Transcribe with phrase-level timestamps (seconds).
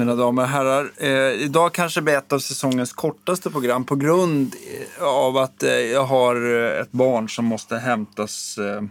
[0.00, 0.92] mina damer och herrar.
[0.96, 4.54] Eh, idag kanske blir ett av säsongens kortaste program på grund
[4.98, 8.82] eh, av att eh, jag har eh, ett barn som måste hämtas eh,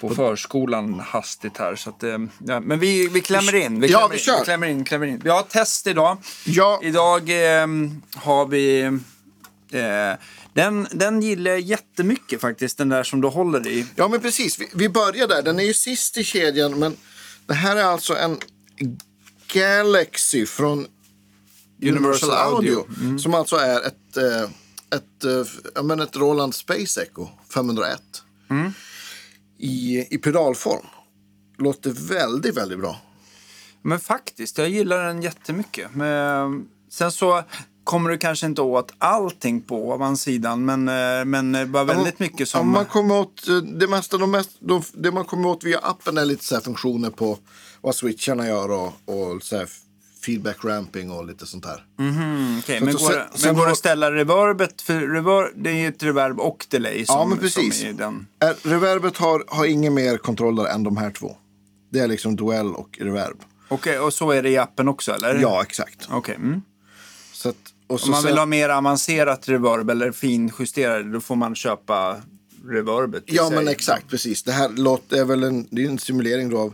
[0.00, 1.76] på förskolan hastigt här.
[1.76, 3.80] Så att, eh, ja, men vi, vi klämmer in.
[3.80, 4.38] Vi Ja, klämmer vi in, kör.
[4.38, 5.20] Vi klämmer in, klämmer in.
[5.24, 6.16] Vi har test idag.
[6.46, 7.30] Ja, Idag
[8.16, 8.98] har vi...
[10.54, 13.86] Den, den gillar jag jättemycket faktiskt, den där som du håller i.
[13.96, 14.58] ja, men precis.
[14.58, 15.42] Vi, vi börjar där.
[15.42, 16.96] Den är ju sist i kedjan, men
[17.46, 18.38] det här är alltså en
[19.52, 20.86] Galaxy från
[21.82, 22.86] Universal, Audio.
[23.18, 24.42] Som alltså är ett, eh,
[24.96, 28.00] ett, eh, ja, men ett Roland Space Echo 501.
[29.58, 30.86] I, I pedalform.
[31.58, 32.96] Låter väldigt, väldigt bra.
[33.82, 35.94] Men faktiskt, jag gillar den jättemycket.
[35.94, 37.42] Men, sen så
[37.84, 42.46] kommer du kanske inte åt allting på ovansidan, men, eh, men var väldigt mycket Om
[42.46, 42.70] som...
[42.70, 43.46] man kommer åt
[43.78, 47.10] det mesta, de mest, de, det man kommer åt via appen är lite så funktioner
[47.10, 47.38] på
[47.80, 49.68] vad switcharna gör och, och så här
[50.24, 51.84] feedback ramping och lite sånt här.
[52.60, 54.82] Okej, Så men går, sen- men går det att ställa reverbet?
[54.82, 57.84] För reverb, det är ju ett reverb och delay som, Ja, men precis.
[57.94, 58.26] den.
[58.62, 61.36] Reverbet har, har ingen mer kontroller än de här två.
[61.90, 63.36] Det är liksom duell och reverb.
[63.68, 65.34] Okej, och så är det i appen också, eller?
[65.34, 66.08] Ja, exakt.
[66.10, 66.34] Okej.
[66.34, 66.62] Mm.
[67.32, 71.20] Så att, och så Om man vill sen- ha mer avancerat reverb eller finjusterad, då
[71.20, 72.16] får man köpa
[72.68, 73.56] reverbet Ja, sig.
[73.56, 74.08] men exakt.
[74.08, 74.42] Precis.
[74.42, 76.72] Det här låter, är väl en, det är en simulering då av...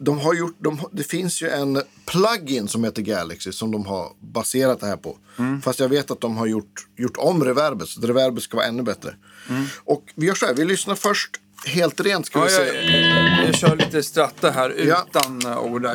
[0.00, 4.08] De har gjort, de, det finns ju en plugin som heter Galaxy som de har
[4.20, 5.18] baserat det här på.
[5.38, 5.62] Mm.
[5.62, 8.82] Fast jag vet att de har gjort, gjort om reverbet så reverbet ska vara ännu
[8.82, 9.14] bättre.
[9.48, 9.64] Mm.
[9.84, 11.30] Och vi gör så här, vi lyssnar först
[11.66, 15.06] helt rent ska Ja, vi jag, jag, jag kör lite stratta här Ja.
[15.10, 15.86] utan ord.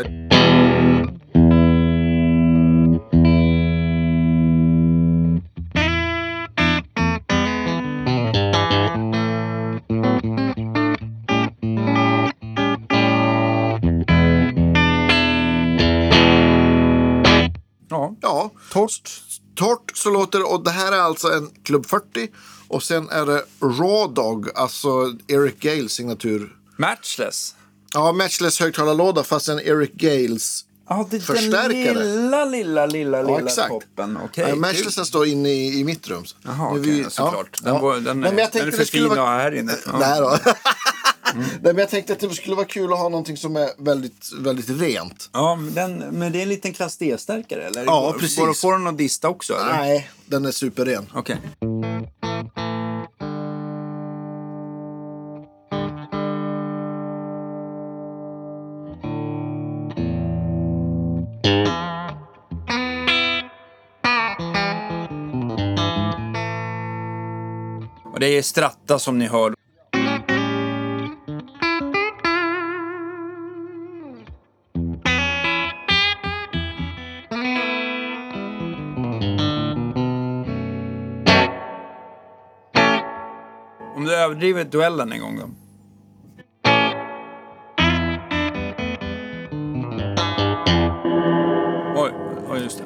[18.73, 19.21] Torrt.
[19.55, 20.45] torrt så låter det.
[20.45, 22.27] Och det här är alltså en Club 40.
[22.67, 26.55] Och sen är det Raw Dog, alltså Eric Gales signatur.
[26.77, 27.55] Matchless.
[27.93, 33.37] Ja, matchless högtalarlåda fast en Eric Gales Ja, det är den lilla, lilla, lilla, Ja,
[33.37, 33.69] lilla exakt.
[33.69, 34.17] toppen.
[34.17, 36.23] Okay, Matchlessen står inne i, i mitt rum.
[36.45, 37.59] Jaha, okej, vi- såklart.
[37.63, 37.81] ja, Den, ja.
[37.81, 39.75] var, den, men jag den är för fin att vara- ha här inne.
[39.85, 39.97] Ja.
[39.99, 40.37] Nej då.
[41.35, 44.29] Nej, men jag tänkte att det skulle vara kul att ha någonting som är väldigt,
[44.39, 45.29] väldigt rent.
[45.33, 47.85] Ja, men, den, men det är en liten klass D-stärkare, eller?
[47.85, 48.37] Ja, går, precis.
[48.37, 49.73] Går det få den att dista också, eller?
[49.73, 51.05] Nej, den är superren.
[51.13, 51.37] Okej.
[68.13, 69.62] Och det är Stratta som ni hör.
[84.33, 85.49] Överdriver duellen en gång då.
[91.95, 92.11] Oj,
[92.49, 92.83] oj just det.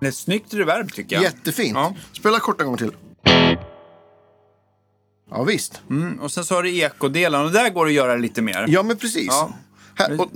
[0.00, 1.22] Det är ett snyggt reverb tycker jag.
[1.22, 1.74] Jättefint.
[1.74, 1.94] Ja.
[2.12, 2.92] Spela kort en gång till.
[5.30, 5.82] Ja, visst.
[5.90, 8.64] Mm, och sen så har du ekodelen och där går det att göra lite mer.
[8.68, 9.26] Ja, men precis.
[9.28, 9.54] Ja.
[9.94, 10.30] Här, och,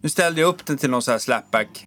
[0.00, 1.86] Nu ställde jag upp den till någon sån här slapback.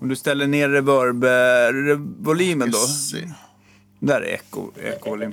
[0.00, 2.78] Om du ställer ner reverb-volymen då.
[4.00, 5.32] Där är eko, ekovolym.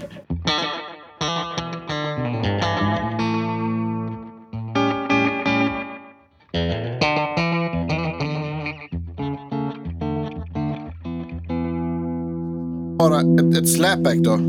[12.97, 14.39] Bara ett, ett slapback då.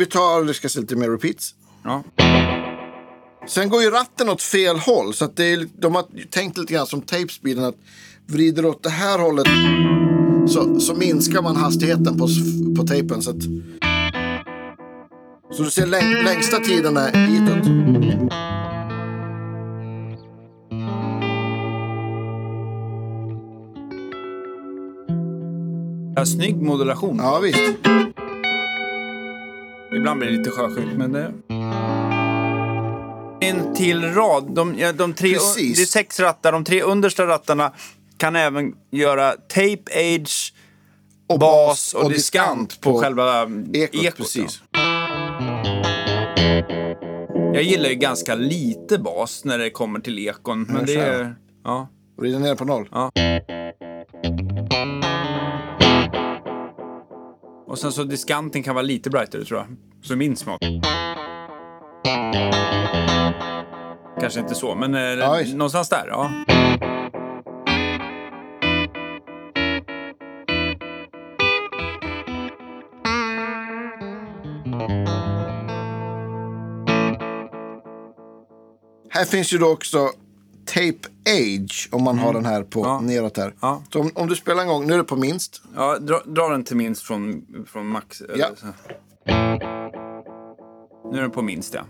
[0.00, 1.54] Vi, tar, vi ska se lite mer repeats.
[1.84, 2.02] Ja.
[3.48, 5.14] Sen går ju ratten åt fel håll.
[5.14, 7.64] Så att det är, de har tänkt lite grann som tapespeeden.
[7.64, 7.74] Att
[8.26, 9.46] vrider åt det här hållet
[10.48, 12.28] så, så minskar man hastigheten på,
[12.76, 13.22] på tejpen.
[13.22, 13.42] Så, att,
[15.56, 17.66] så du ser läng, längsta tiden är hitåt.
[26.16, 27.16] Ja, snygg modulation.
[27.18, 27.60] Ja visst.
[29.96, 31.32] Ibland blir det lite sjösjukt, men det...
[33.46, 34.54] En till rad.
[34.54, 35.76] De, ja, de tre, Precis.
[35.76, 36.52] det är sex rattar.
[36.52, 37.72] De tre understa rattarna
[38.16, 40.54] kan även göra tape, age,
[41.28, 43.42] Och bas och, diskant på, själva
[43.72, 44.04] ekot.
[44.04, 44.16] ekot.
[44.16, 44.62] precis.
[44.72, 44.80] ja.
[47.54, 50.62] Jag gillar ju ganska lite bas när det kommer till ekon.
[50.62, 51.34] Men det är...
[51.64, 51.88] Ja.
[52.18, 52.88] Vrider ner på noll.
[52.92, 53.10] Ja.
[57.70, 59.66] Och sen så diskanten kan vara lite brightare tror jag.
[60.08, 60.60] För min smak.
[64.20, 66.06] Kanske inte så, men eh, någonstans där.
[66.08, 66.30] Ja.
[79.10, 80.10] Här finns ju då också
[80.80, 83.00] Tape Age om man har den här på Ja.
[83.00, 83.54] neråt här.
[83.60, 83.82] Ja.
[83.92, 85.62] Så om, om du spelar en gång, nu är det på minst.
[85.76, 88.22] Ja, dra, dra den till minst från, från max.
[88.36, 88.46] Ja.
[91.12, 91.82] Nu är den på minst, ja.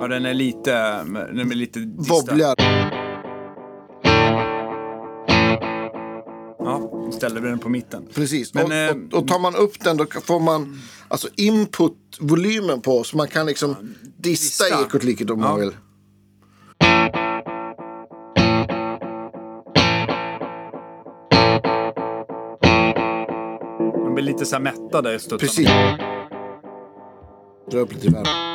[0.00, 1.04] Ja, den är lite...
[1.04, 2.54] Den är lite distad.
[7.18, 8.06] Ställer vi den på mitten.
[8.14, 8.54] Precis.
[8.54, 13.04] Men, och, eh, och, och tar man upp den då får man alltså input-volymen på
[13.04, 13.76] så man kan liksom
[14.16, 14.82] dista, dista.
[14.86, 15.56] ekot lite om man Ja.
[15.56, 15.72] vill.
[24.04, 25.38] De blir lite så här mättade i studsarna.
[25.38, 25.68] Precis.
[27.70, 28.47] Dra upp lite värme.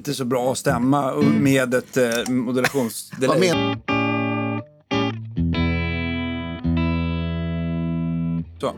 [0.00, 3.76] Inte så bra att stämma med ett eh, men...
[8.60, 8.74] Så.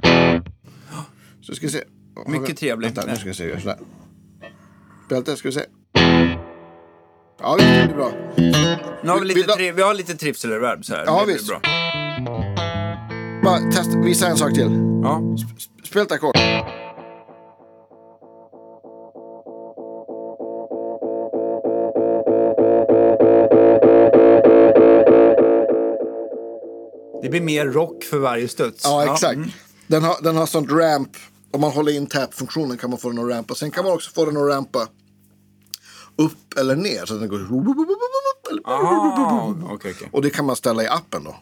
[1.40, 1.84] Så ska vi se.
[2.26, 2.98] Mycket vi- trevligt.
[2.98, 3.60] Vänta, nu ska vi se.
[3.60, 3.78] Sådär.
[5.08, 5.64] Bälte, ska vi se.
[7.40, 8.12] Ja, det blir bra.
[9.04, 11.04] Nu har vi, lite tri- vi har lite trivselreverb så här.
[11.06, 11.48] Ja, Det visst.
[11.48, 11.60] Bra.
[13.44, 14.70] Bara testa, visa en sak till.
[15.02, 15.20] Ja.
[15.20, 16.36] Sp- Spela ett ackord.
[27.32, 28.80] Blir mer rock för varje studs.
[28.84, 29.34] Ja, exakt.
[29.36, 29.50] mm.
[29.86, 31.10] Den, har, den har sånt ramp.
[31.50, 33.54] Om man håller in tap-funktionen kan man få den att rampa.
[33.54, 34.88] Sen kan man också få den att rampa
[36.16, 37.06] upp eller ner.
[37.06, 37.46] Så den går...
[38.64, 40.08] Ah, okej, okej.
[40.12, 41.36] Och det kan man ställa i appen då.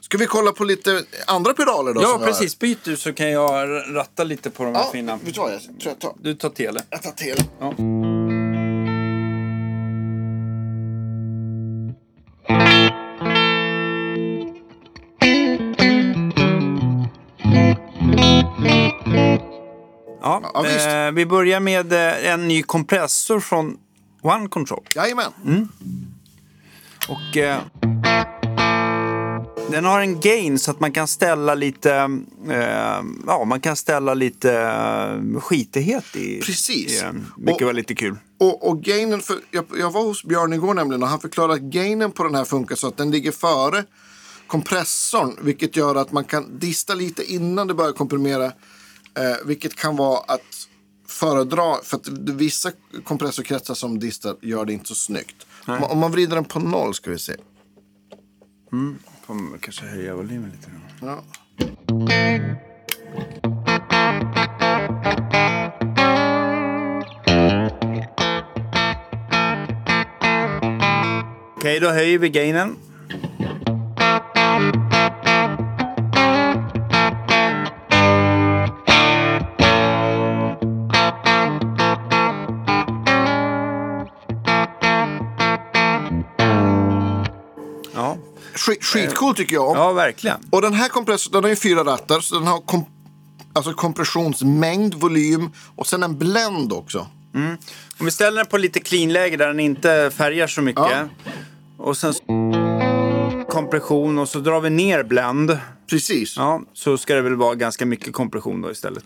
[0.00, 2.02] Ska vi kolla på lite andra pedaler då?
[2.02, 2.58] Ja, precis.
[2.58, 5.16] Byt du så kan jag ratta lite på de här Ja, fina.
[5.16, 5.40] vet du?
[5.40, 6.82] Jag tror jag tar, Du tar tele.
[6.90, 7.36] jag tar till.
[7.60, 7.74] Ja.
[20.54, 23.76] Ja, eh, vi börjar med eh, en ny kompressor från
[24.22, 24.84] One Control.
[24.94, 25.32] Jajamän.
[25.46, 25.68] Mm.
[27.08, 27.58] Och eh,
[29.70, 31.92] den har en gain så att man kan ställa lite,
[32.50, 37.02] eh, ja man kan ställa lite eh, skitighet i, Precis.
[37.02, 37.06] i.
[37.36, 38.16] Vilket Och- var lite kul.
[38.38, 41.60] Och, och gainen, för, jag, jag var hos Björn igår nämligen och han förklarade att
[41.60, 43.84] gainen på den här funkar så att den ligger före
[44.46, 45.36] kompressorn.
[45.40, 48.52] Vilket gör att man kan dista lite innan det börjar komprimera.
[49.14, 50.68] Eh, vilket kan vara att
[51.08, 52.72] föredra, för att vissa
[53.04, 55.46] kompressorkretsar som distar gör det inte så snyggt.
[55.66, 57.36] Om, om man vrider den på noll ska vi se.
[59.26, 60.70] Får man kanske höja volymen lite.
[60.70, 60.82] grann.
[61.00, 61.24] Ja.
[71.56, 72.76] Okej, då höjer vi gainen.
[88.80, 89.76] Skitcool tycker jag.
[89.76, 90.38] ja verkligen.
[90.50, 92.20] Och den här kompressorn den har ju fyra rattar.
[92.20, 92.84] Så den har kom,
[93.52, 97.06] alltså kompressionsmängd, volym och sen en blend också.
[97.98, 100.84] Om vi ställer den på lite clean-läge där den inte färgar så mycket.
[100.90, 101.08] Ja.
[101.78, 102.14] Och sen
[103.48, 105.58] kompression och så drar vi ner blend.
[105.90, 106.36] Precis.
[106.36, 109.04] Ja, så ska det väl vara ganska mycket kompression då istället.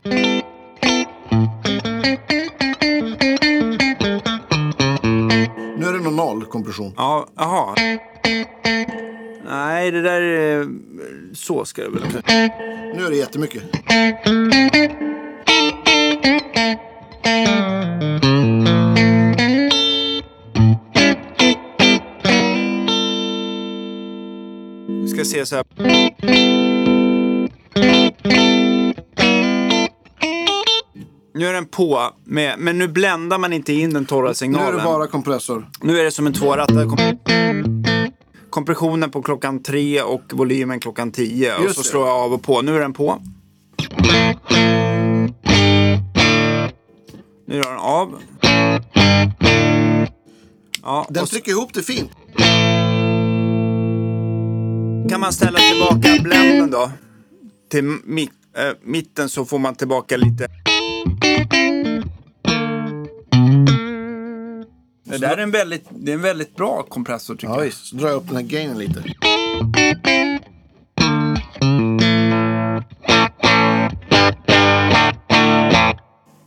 [5.78, 6.92] Nu är det nog noll kompression.
[6.96, 7.74] Ja, jaha.
[9.46, 10.66] Nej, det där är...
[11.34, 12.18] Så ska det väl också.
[12.96, 13.62] Nu är det jättemycket.
[25.02, 25.64] Vi ska se så här.
[31.34, 34.68] Nu är den på, med, men nu bländar man inte in den torra Nu signalen.
[34.74, 35.68] är det bara kompressor.
[35.82, 36.98] Nu är det som en tvårattad kom
[38.54, 41.62] kompressionen på klockan tre och volymen klockan tio.
[41.62, 42.62] Just och så slår jag av och på.
[42.62, 43.22] Nu är den på.
[47.46, 48.22] Nu drar den av.
[50.82, 52.10] Ja, den trycker ihop det fint.
[55.10, 56.90] Kan man ställa tillbaka bländen då?
[57.70, 60.48] Till mitt, äh, eh, mitten så får man tillbaka lite
[65.20, 67.64] Det där är en väldigt, det är en väldigt bra kompressor tycker Ja, jag.
[67.64, 67.86] visst.
[67.86, 69.04] Så drar jag upp den här gainen lite.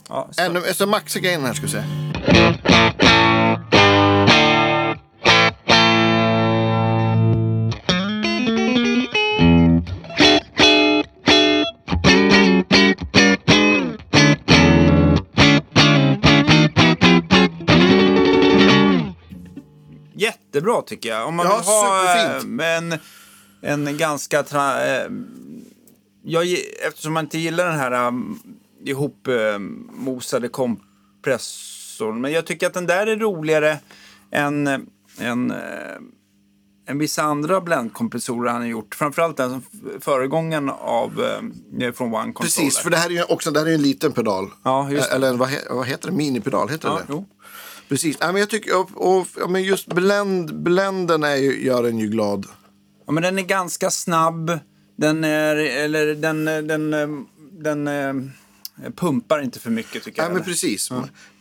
[0.08, 0.42] Ja, så.
[0.42, 1.82] Ännu, så maxa gainen här ska vi se.
[20.58, 21.28] Jättebra tycker jag.
[21.28, 22.98] Om man Ja, vill ha eh,
[23.72, 24.42] en, en ganska...
[24.42, 25.06] Tra, eh,
[26.22, 26.46] jag,
[26.86, 28.38] eftersom man inte gillar den här um,
[28.84, 32.20] ihopmosade kompressorn.
[32.20, 33.78] Men jag tycker att den där är roligare
[34.30, 34.66] än,
[35.18, 35.52] än,
[36.88, 38.94] än vissa andra blendkompressorer han har gjort.
[38.94, 41.24] Framförallt den som f- föregångaren av
[41.80, 42.32] eh, från One Controller.
[42.42, 44.50] Precis, för det här är ju också det här är en liten pedal.
[44.62, 44.90] Ja.
[44.90, 46.16] Eller vad, he, vad heter det?
[46.16, 47.26] Minipedal, heter Ja, det jo.
[47.88, 48.16] Precis.
[48.20, 51.98] Ja, men jag tycker, och, och, ja, men just blend, blenden är ju, gör en
[51.98, 52.46] ju glad.
[53.06, 54.58] Ja, men den är ganska snabb.
[54.96, 60.34] Den är, eller den, den, den, den eh, pumpar inte för mycket tycker Ja, jag.
[60.34, 60.90] men precis.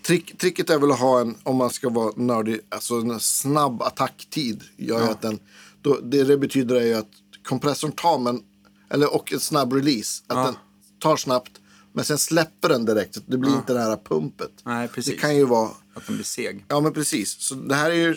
[0.05, 3.81] Trick, tricket är väl att ha en, om man ska vara nördig, alltså en snabb
[3.81, 4.63] attacktid.
[4.77, 5.39] Gör ju att den,
[5.81, 7.09] då, det det betyder är ju att
[7.43, 8.41] kompressorn tar, men,
[8.89, 10.23] eller, och en snabb release.
[10.27, 10.55] Att den
[10.99, 11.51] tar snabbt,
[11.97, 13.15] men sen släpper den direkt.
[13.15, 14.51] Så det blir inte det här pumpet.
[14.63, 15.13] Nej, precis.
[15.13, 16.65] Det kan ju vara Att den blir seg.
[16.67, 17.41] Ja men precis.
[17.41, 18.15] Så det här är ju,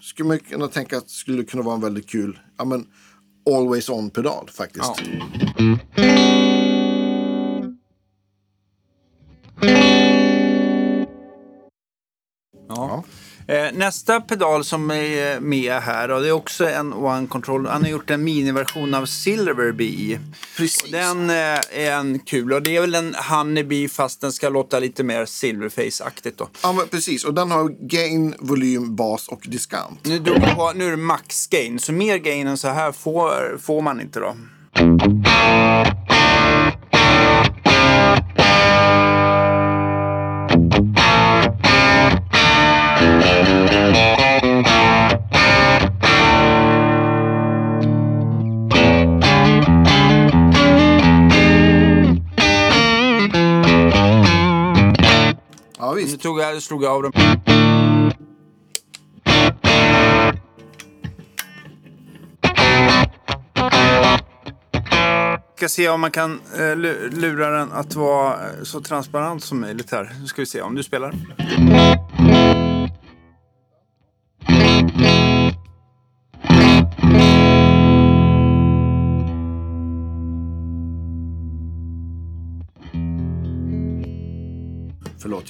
[0.00, 2.86] skulle man kunna tänka att skulle kunna vara en väldigt kul, ja men
[3.50, 4.84] always on pedal faktiskt.
[4.86, 5.78] Ja.
[12.68, 13.04] Ja.
[13.48, 17.66] Eh, nästa pedal som är med här, och det är också en One Control.
[17.66, 20.20] Han har gjort en miniversion av Silverbee.
[20.56, 20.90] Precis.
[20.90, 21.36] Den eh,
[21.72, 25.24] är en kul och det är väl en Honeybee fast den ska låta lite mer
[25.24, 26.48] Silverface-aktigt då.
[26.62, 27.24] Ja men precis.
[27.24, 30.00] Och den har gain, volym, bas och diskant.
[30.02, 33.82] Nu, på, nu är det max gain, så mer gain än så här får, får
[33.82, 34.34] man inte då.
[55.78, 56.20] Ja Nu visst.
[56.22, 57.12] tog jag, slog jag av dem.
[65.56, 69.60] Ska se om man kan eh, lu- lura den att vara eh, så transparent som
[69.60, 70.12] möjligt här.
[70.20, 71.14] Nu ska vi se om du spelar.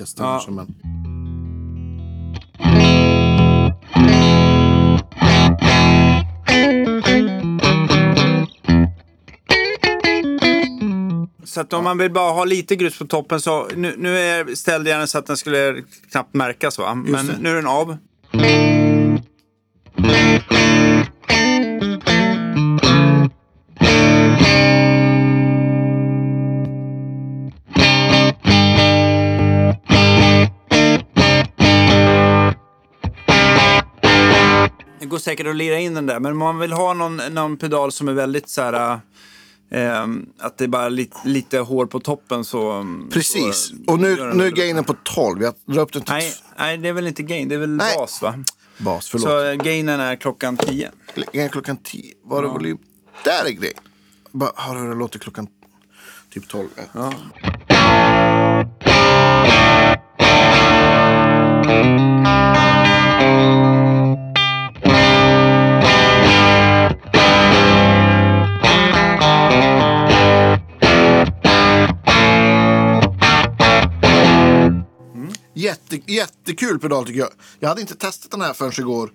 [0.06, 0.40] Ställer Ja.
[0.40, 0.74] sig men.
[11.44, 14.54] Så att om man vill bara ha lite grus på toppen så nu, nu är,
[14.54, 16.94] ställde jag den så att den skulle knappt märkas va.
[16.94, 17.96] Men nu är den av.
[35.18, 37.92] går säkert att lira in den där, men om man vill ha någon, någon pedal
[37.92, 39.00] som är väldigt så här...
[39.70, 40.06] Eh,
[40.38, 42.86] att det är bara lite, lite hår på toppen så...
[43.10, 43.56] Precis.
[43.56, 45.42] Så, Och nu, nu är gainen på 12.
[45.42, 47.70] Jag drar upp den till Nej, nej, det är väl inte gain, det är väl
[47.70, 47.96] Nej.
[47.96, 48.44] bas va?
[48.78, 49.08] bas.
[49.08, 49.28] Förlåt.
[49.28, 50.90] Så eh, gainen är klockan 10.
[51.32, 52.14] Gain klockan 10.
[52.24, 52.78] Var är volym?
[53.24, 53.72] Där är grej.
[54.32, 55.46] Bara, hör hur det låter klockan
[56.30, 56.68] typ 12.
[56.92, 57.12] Ja.
[75.90, 77.30] Jätte, jättekul pedal tycker jag.
[77.58, 79.12] Jag hade inte testat den här förrän igår.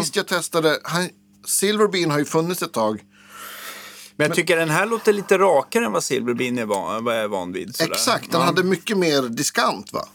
[0.00, 1.08] Sist jag testade, han,
[1.44, 3.04] Silverbean har ju funnits ett tag.
[4.16, 7.28] Men jag tycker den här låter lite rakare än vad Silverbean är van, jag är
[7.28, 7.76] van vid.
[7.76, 7.92] sådär.
[7.92, 8.46] Exakt, den ja.
[8.46, 10.06] hade mycket mer diskant va?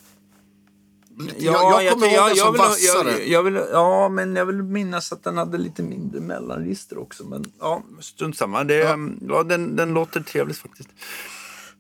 [1.20, 3.12] Ja, jag, jag kommer ty- ihåg den som vassare.
[3.12, 7.24] jag, jag vill, ja, men jag vill minnas att den hade lite mindre mellanregister också.
[7.24, 8.64] Men ja, strunt samma.
[8.64, 8.76] Det,
[9.28, 9.44] ja.
[9.44, 10.90] den, den låter trevligt faktiskt.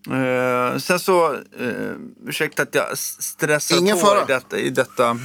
[0.07, 1.93] Uh, sen så, uh,
[2.27, 4.21] ursäkta att jag stressar Ingen på fara.
[4.21, 4.57] i detta.
[4.57, 5.19] I detta.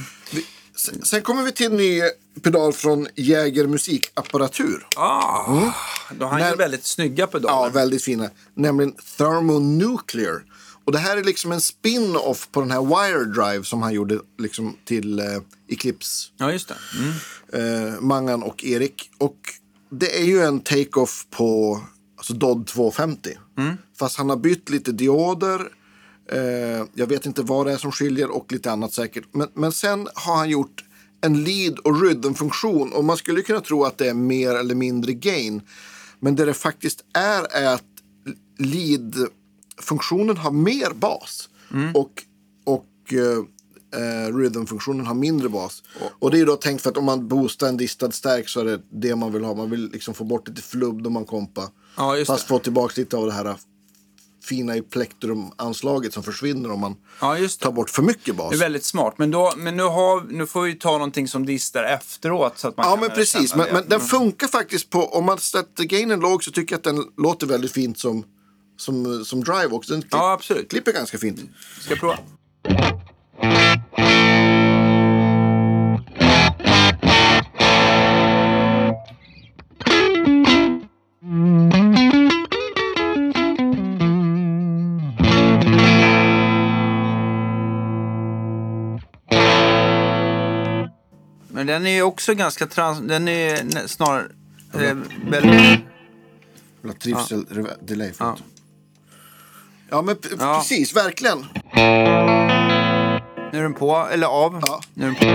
[0.75, 2.01] Sen, sen kommer vi till en ny
[2.41, 4.87] pedal från Jäger musikapparatur.
[4.95, 5.73] Ah,
[6.11, 7.71] Då har han ju väldigt snygga Ja, pedaler.
[7.73, 8.29] väldigt fina.
[8.53, 10.43] Nämligen Thermonuclear.
[10.85, 14.19] Och det här är liksom en spin-off på den här Wire Drive som han gjorde
[14.37, 15.25] liksom till eh,
[15.69, 16.27] Eclipse.
[16.37, 16.75] Ja, just det.
[17.53, 17.93] Mm.
[17.93, 19.09] Eh, Mangan och Erik.
[19.17, 19.37] Och
[19.91, 21.79] det är ju en take-off på
[22.17, 23.37] alltså Dodd 250.
[23.99, 25.61] Fast han har bytt lite dioder.
[26.31, 29.23] Eh, jag vet inte vad det är som skiljer och lite annat säkert.
[29.31, 30.83] Men, men sen har han gjort
[31.21, 32.93] en lead och rhythm-funktion.
[32.93, 35.61] Och man skulle kunna tro att det är mer eller mindre gain.
[36.19, 37.83] Men det det faktiskt är är att
[38.57, 41.49] lead-funktionen har mer bas.
[41.93, 42.23] Och,
[42.63, 43.37] och eh,
[44.01, 45.83] eh, rhythm-funktionen har mindre bas.
[46.19, 48.65] Och det är då tänkt för att om man boostar en distad stärk så är
[48.65, 49.55] det det man vill ha.
[49.55, 51.65] Man vill liksom få bort lite flubb när man kompar.
[51.97, 52.47] Ja, Fast det.
[52.47, 53.55] få tillbaka lite av det här
[54.45, 58.49] fina i plektrumanslaget som försvinner om man Ja, tar bort för mycket bas.
[58.49, 59.15] Det är väldigt smart.
[59.17, 62.59] Men, då, men nu, har, nu får vi ta någonting som distar efteråt.
[62.59, 63.55] Så att man Ja, men precis.
[63.55, 65.05] Men, men den funkar faktiskt på...
[65.05, 68.23] Om man sätter gainen låg så tycker jag att den låter väldigt fint som,
[68.77, 69.93] som, som drive också.
[69.93, 71.39] Den klipp, Ja, klipper ganska fint.
[71.79, 72.17] Ska jag prova?
[91.75, 92.99] Den är också ganska trans...
[92.99, 94.25] Den är snarare...
[94.73, 94.97] Eh,
[95.29, 95.79] väldigt...
[96.83, 98.11] Eller Trivsel reva- delay.
[98.19, 98.37] Ja.
[98.39, 98.43] Ja.
[99.89, 100.57] ja, men Ja.
[100.59, 100.95] precis.
[100.95, 101.45] Verkligen.
[103.51, 104.61] Nu är den på, eller av.
[104.67, 104.81] Ja.
[104.93, 105.25] Nu är den på.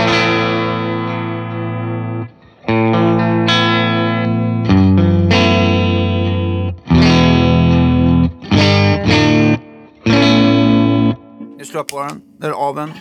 [11.57, 12.21] Nu slår jag på den.
[12.39, 12.93] Nu är det av den.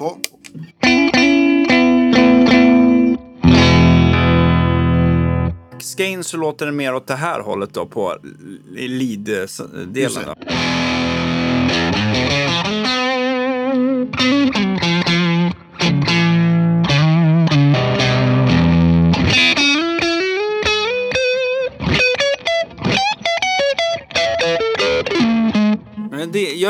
[0.00, 0.16] På.
[5.96, 8.16] Skein så låter den mer åt det här hållet då på
[8.76, 10.34] lead-delen.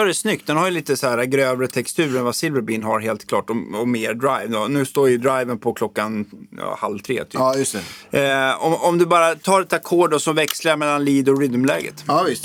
[0.00, 0.46] Gör det snyggt.
[0.46, 3.80] Den har ju lite så här grövre textur än vad Silverbean har helt klart och,
[3.80, 4.46] och mer drive.
[4.46, 4.66] Då.
[4.66, 6.24] Nu står ju driven på klockan
[6.58, 7.34] ja, halv tre typ.
[7.34, 7.76] Ja, just
[8.10, 8.30] det.
[8.30, 12.04] Eh, om, om du bara tar ett ackord och så växlar mellan lead och rhythmläget.
[12.06, 12.44] Ja, visst.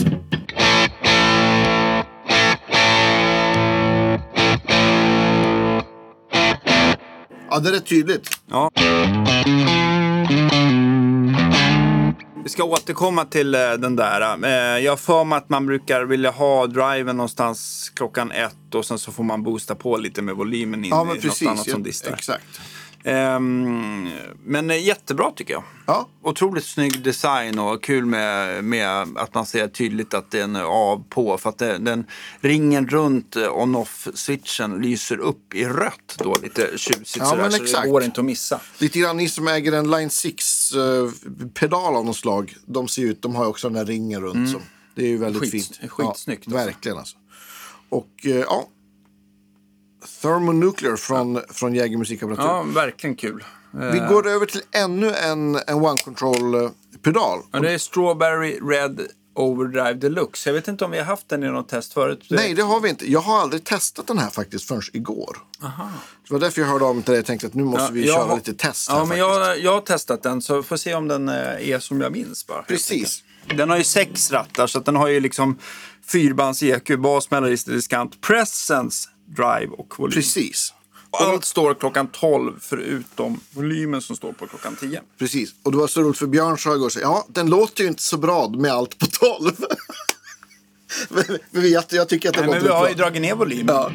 [7.49, 8.29] Ja, det är rätt tydligt.
[8.51, 8.71] Ja.
[12.45, 14.43] Vi ska återkomma till eh, den där.
[14.45, 18.85] Eh, jag har för mig att man brukar vilja ha driven någonstans klockan ett och
[18.85, 21.47] sen så får man boosta på lite med volymen in Ja, i något precis.
[21.47, 22.11] annat som distar.
[22.13, 22.61] Exakt.
[23.05, 24.09] Ehm,
[24.45, 25.63] men eh, jättebra tycker jag.
[25.87, 26.07] Ja.
[26.23, 31.03] Otroligt snygg design och kul med, med att man ser tydligt att den är av
[31.09, 31.37] på.
[31.37, 32.05] För att det, den
[32.39, 37.49] ringen runt eh, on-off-switchen lyser upp i rött då lite tjusigt Ja, sådär.
[37.49, 37.89] Så det exakt.
[37.89, 38.59] går inte att missa.
[38.77, 42.55] Lite grann ni som äger en Line 6-pedal av något slag.
[42.65, 44.49] De ser ut, de har också den där ringen runt.
[44.51, 44.61] Som,
[44.95, 45.91] det är ju väldigt Skit- fint.
[45.91, 46.65] skitsnyggt, Ja, alltså.
[46.71, 47.17] verkligen alltså.
[47.89, 48.67] Och eh, ja.
[50.21, 52.43] Thermonuclear från, från Jäger musikapparatur.
[52.43, 53.43] Ja, verkligen kul.
[53.73, 57.39] Eh, Vi går över till ännu en, en One Control-pedal.
[57.51, 59.01] Ja, det är Strawberry Red
[59.37, 60.49] Overdrive Deluxe.
[60.49, 62.25] Jag vet inte om vi har haft den i något test förut.
[62.29, 63.11] Nej, det har vi inte.
[63.11, 65.37] Jag har aldrig testat den här faktiskt förrän igår.
[66.27, 68.03] Det var därför jag hörde om till dig och tänkte att nu måste Ja, vi
[68.07, 71.07] köra har- lite test Ja, men jag, jag har testat den så får se om
[71.07, 72.63] den eh, är som jag minns bara.
[72.63, 73.23] Precis.
[73.55, 75.59] Den har ju sex rattar så den har ju liksom
[76.07, 80.13] fyrbands EQ, bas, melodisk, diskant, presence, drive och volym.
[80.13, 80.73] Precis.
[81.09, 85.01] Och Allt står klockan 12 förutom volymen som står på klockan 10.
[85.19, 85.55] Precis.
[85.63, 88.17] Och det var så roligt för Björn sa igår ja, den låter ju inte så
[88.17, 89.51] bra med allt på 12.
[91.09, 93.35] men men jag, jag tycker att det Nej, men låter vi har ju dragit ner
[93.35, 93.75] volymen.
[93.75, 93.91] Ja.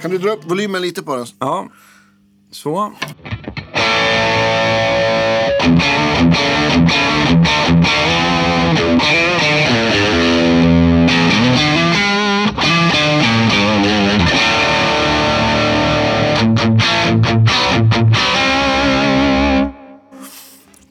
[0.00, 1.26] Kan du dra upp volymen lite på den?
[1.38, 1.68] Ja.
[2.50, 2.92] Så.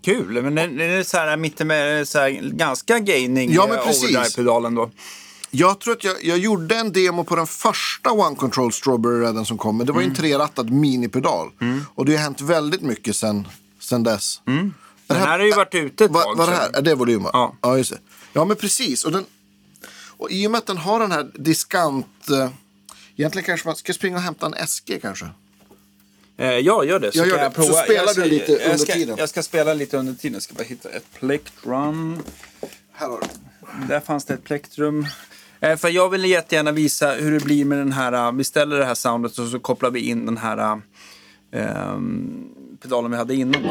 [0.02, 4.04] Kul, men den är så här mittemellan, så här, ganska gaining Ja, men eh, precis.
[4.04, 4.90] overdrive-pedalen då.
[5.52, 9.46] Jag tror att jag, jag gjorde en demo på den första One Control Strawberry Redden
[9.46, 9.78] som kom.
[9.78, 10.16] Men det var ju Mm.
[10.16, 11.50] en trerattad minipedal.
[11.96, 13.48] Och det har hänt väldigt mycket sen,
[13.80, 14.42] sen dess.
[15.10, 16.38] Den här har ju varit ute ett Va, tag.
[16.38, 16.70] var det här?
[16.78, 17.30] Är det volymen?
[17.34, 17.56] Ja.
[17.62, 17.98] ja, just det.
[18.34, 19.06] Ja, men precis.
[19.06, 19.26] Och, den,
[20.18, 22.30] och i och med att den har den här diskant...
[22.30, 22.50] Eh,
[23.16, 25.26] egentligen kanske man ska springa och hämta en SG kanske.
[26.38, 27.12] Eh, ja, gör det.
[27.12, 27.44] Så Jag gör det.
[27.44, 29.16] jag Så spelar jag ska, du lite under ska, tiden.
[29.20, 30.34] Jag ska spela lite under tiden.
[30.34, 32.20] Jag ska bara hitta ett plektrum.
[32.92, 33.28] Här har du.
[33.88, 35.08] Där fanns det ett plektrum.
[35.60, 38.14] Eh, för jag vill jättegärna visa hur det blir med den här.
[38.14, 40.82] eh, Vi ställer det här soundet och så kopplar vi in den här
[41.52, 41.98] eh,
[42.82, 43.64] pedalen vi hade innan.
[43.64, 43.70] Då.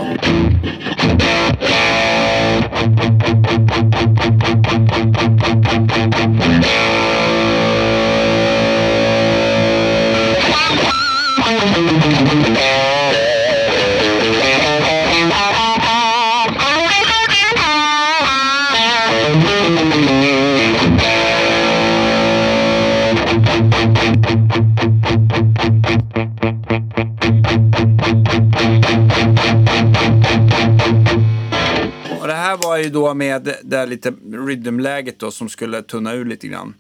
[33.09, 36.75] Var med det där lite rhythmläget då som skulle tunna ur lite grann.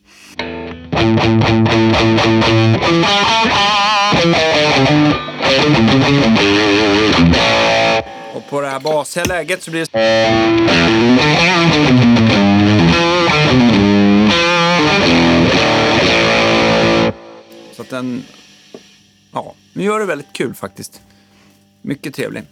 [8.34, 9.88] Och på det här basiga läget så blir det...
[17.76, 18.24] Så att den...
[19.32, 21.00] Ja, nu gör det väldigt kul faktiskt.
[21.82, 22.42] Mycket trevlig.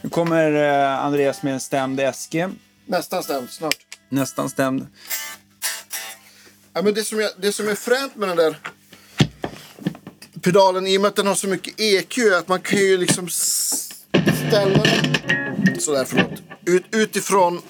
[0.00, 2.46] Nu kommer eh, Andreas med en stämd SG.
[2.88, 3.76] Nästan stämt, snart.
[4.08, 4.86] Nästan stämd.
[6.72, 8.58] Ja, men det, som jag, det som är fränt med den där
[10.40, 12.96] pedalen, i och med att den har så mycket EQ, är att man kan ju
[12.96, 17.62] liksom ställa den sådär, förlåt, ut, utifrån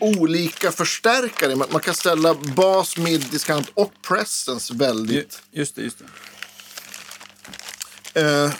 [0.00, 1.56] olika förstärkare.
[1.56, 5.42] Man, man kan ställa bas, mid, diskant och presence väldigt.
[5.50, 5.98] Just det, just
[8.14, 8.20] det.
[8.20, 8.50] Eh,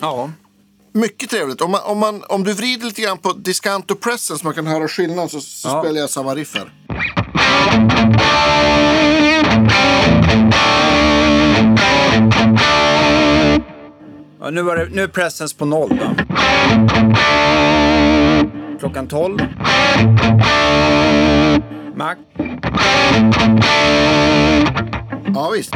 [0.00, 0.30] Ja.
[0.92, 1.60] mycket trevligt.
[1.60, 4.54] Om, man, om, man, om du vrider lite grann på diskant och presence, så man
[4.54, 5.82] kan höra skillnad, så, så Ja.
[5.82, 6.72] spelar jag samma riff här.
[14.40, 16.14] ja nu, var det, nu är presence på noll då.
[18.78, 19.38] Klockan 12.
[21.96, 22.16] Mac.
[25.34, 25.74] Ja, visst.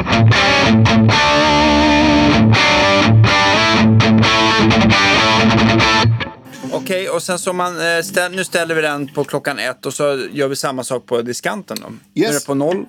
[6.72, 9.92] Okej, och sen så man, eh, ställ, nu ställer vi den på klockan ett och
[9.94, 11.86] så gör vi samma sak på diskanten då.
[12.14, 12.40] Nu är Yes.
[12.40, 12.86] det på noll.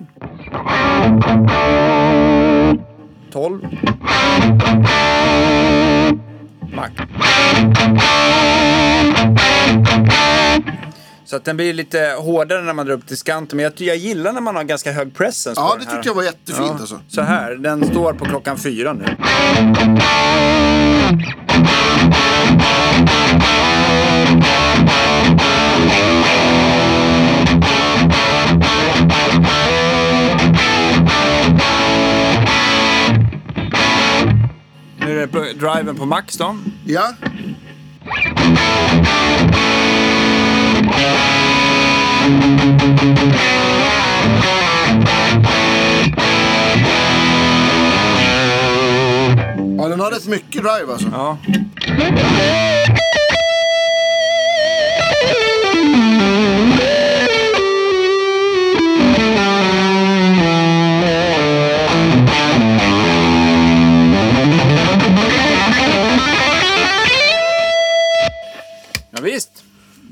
[3.32, 3.60] 12.
[6.74, 6.90] Mac.
[11.34, 13.56] Så att den blir lite hårdare när man drar upp diskanten.
[13.56, 16.22] Men jag, jag gillar när man har ganska hög presence Ja, det tyckte jag var
[16.22, 17.00] jättefint Ja, alltså.
[17.08, 19.04] Så här, den står på klockan fyra nu.
[34.98, 36.56] Nu är det driven på max då.
[36.86, 37.12] Ja.
[49.78, 51.08] Ja, den har rätt mycket drive alltså.
[51.12, 51.38] Ja.
[51.98, 53.03] Ja,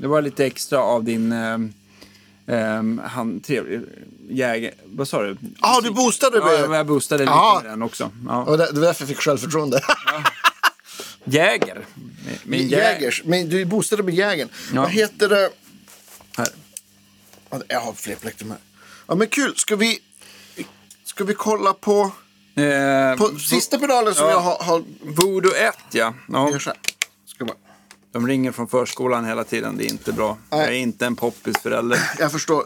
[0.03, 1.31] Det var lite extra av din
[2.47, 3.81] ehm, han, trevlig
[4.29, 4.73] jäger...
[4.85, 5.37] Vad sa du?
[5.61, 6.79] Ja, du boostade Ja, med...
[6.79, 7.59] jag boostade lite Ja.
[7.63, 8.11] med den också.
[8.27, 8.43] Ja.
[8.43, 9.81] Och det det var därför jag fick självförtroende.
[11.23, 11.85] Jäger.
[12.43, 13.21] Min jä- Jägers.
[13.25, 14.49] Men du boostade med jägern.
[14.73, 14.81] Ja.
[14.81, 15.49] Vad heter det?
[16.37, 16.47] Här.
[17.49, 18.59] Ja, Jag har fler plektrum här.
[19.07, 19.53] Ja, men kul.
[19.57, 19.99] Ska vi...
[21.05, 22.11] Ska vi kolla på,
[22.55, 24.31] Eh, på sista pedalen som Ja.
[24.31, 24.63] jag har...
[24.63, 26.13] har Voodoo 1, ja.
[26.29, 26.51] ja.
[26.51, 26.79] gör så här.
[27.25, 27.57] Ska bara,
[28.13, 29.77] De ringer från förskolan hela tiden.
[29.77, 30.37] Det är inte bra.
[30.49, 30.59] Nej.
[30.59, 31.99] Jag är inte en poppisförälder.
[32.19, 32.63] jag förstår.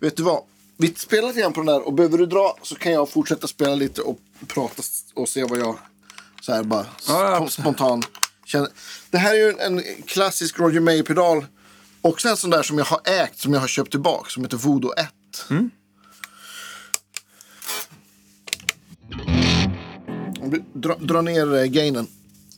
[0.00, 0.42] Vet du vad?
[0.76, 3.46] Vi spelar lite grann på den där och behöver du dra så kan jag fortsätta
[3.46, 4.82] spela lite och prata
[5.14, 5.78] och se vad jag
[6.40, 7.40] så här bara Ja, ja.
[7.40, 8.02] sp- spontan
[8.44, 8.68] känner.
[9.10, 11.46] Det här är ju en klassisk Roger May-pedal.
[12.02, 14.56] Också en sån där som jag har ägt, som jag har köpt tillbaka, som heter
[14.56, 15.06] Voodoo 1.
[20.40, 22.06] Om du dra, dra ner eh, gainen.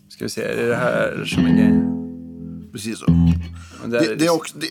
[0.09, 1.97] Ska vi se, är det här som är grejen?
[2.72, 3.02] Precis.
[3.02, 3.33] Mm.
[3.90, 4.59] Det, är det, är också...
[4.59, 4.68] Det...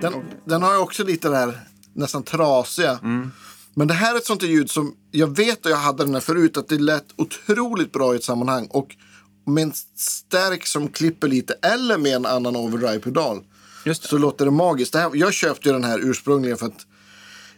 [0.00, 0.12] Den,
[0.44, 1.60] den har ju också lite det här
[1.92, 2.98] nästan trasiga.
[3.02, 3.30] Mm.
[3.74, 6.20] Men det här är ett sånt ljud som jag vet att jag hade den här
[6.20, 6.56] förut.
[6.56, 8.66] Att det lät otroligt bra i ett sammanhang.
[8.70, 8.96] Och
[9.46, 13.40] med en stärk som klipper lite eller med en annan overdrive-pedal.
[14.00, 14.92] Så låter det magiskt.
[14.92, 16.86] Det här, jag köpte ju den här ursprungligen för att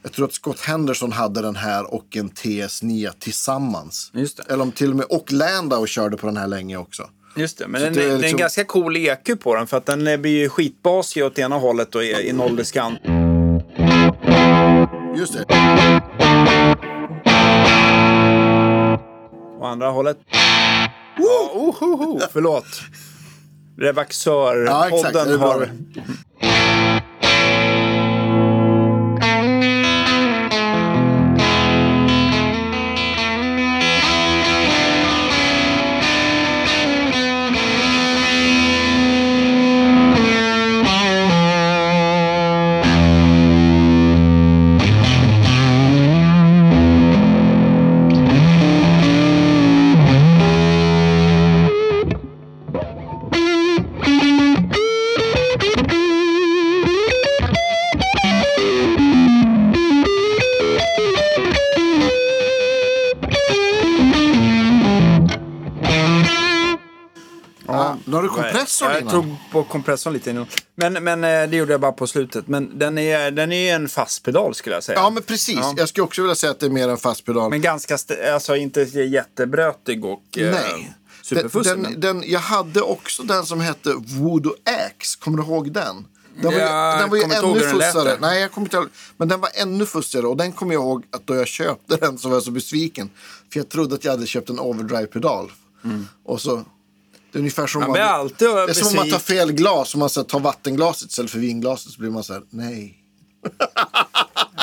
[0.02, 4.12] jag tror att Scott Henderson hade den här och en TS9 tillsammans.
[4.48, 7.08] Eller om till och med, och Landau körde på den här länge också.
[7.36, 9.54] Just det, men Så den, det är det är en liksom- ganska cool EQ på
[9.54, 12.98] den för att den blir ju skitbasig åt ena hållet och i, i nolldiskant.
[15.16, 15.44] Just det.
[19.60, 20.18] Och andra hållet.
[21.16, 22.64] Ja, ohoho, förlåt.
[23.76, 25.14] Ja, exakt.
[25.14, 25.48] Det är Revaxörpodden bra.
[25.48, 25.68] har...
[69.06, 70.46] Jag tog på kompressorn lite innan.
[70.74, 72.48] Men, men eh, det gjorde jag bara på slutet.
[72.48, 74.98] Men den är, den är en fast pedal skulle jag säga.
[74.98, 75.56] Ja, men precis.
[75.56, 75.74] Ja.
[75.76, 77.50] Jag skulle också vilja säga att det är mer en fast pedal.
[77.50, 77.98] Men ganska,
[78.34, 80.92] alltså inte jättebrötig och eh, Nej.
[81.64, 85.18] Den, men- den, jag hade också den som hette Voodoo Axe.
[85.20, 86.06] Kommer du ihåg den?
[86.36, 88.16] Den var ju, Ja, den var ju ännu den fussigare.
[88.20, 88.88] Nej, jag kommer inte ihåg.
[89.16, 90.26] Men den var ännu fussigare.
[90.26, 93.10] Och den kommer jag ihåg att då jag köpte den så var jag så besviken.
[93.52, 95.52] För jag trodde att jag hade köpt en overdrive-pedal.
[96.24, 96.64] Och så...
[97.32, 99.94] Det är ungefär som, Man man, alltid det är som om man tar fel glas.
[99.94, 102.98] Om man så tar vattenglaset istället för vinglaset så blir man så här, nej.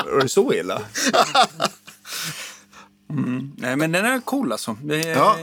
[0.05, 0.81] Var det så illa?
[3.09, 3.51] Mm.
[3.57, 4.77] Nej, men den är cool alltså.
[4.83, 5.37] Det Ja.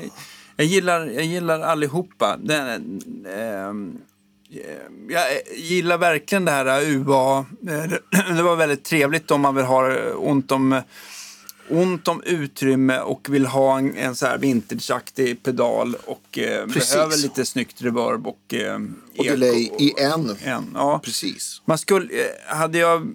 [0.56, 2.36] jag, gillar, jag gillar allihopa.
[2.36, 3.00] Den,
[3.36, 3.98] ehm,
[4.50, 4.60] eh,
[5.08, 7.38] jag gillar verkligen det här UA.
[7.68, 10.82] Eh, Det var väldigt trevligt om man vill ha ont om,
[11.68, 17.22] ont om utrymme och vill ha en, en så här vintageaktig pedal och eh, behöver
[17.22, 18.80] lite snyggt reverb och, eh,
[19.18, 20.36] Och delay i en.
[20.42, 20.70] en.
[20.74, 21.00] Ja.
[21.04, 21.62] Precis.
[21.64, 23.08] Man skulle, eh, hade jag